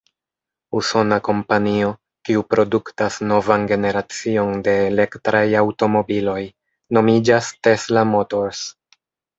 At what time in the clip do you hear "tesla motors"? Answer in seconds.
7.69-8.67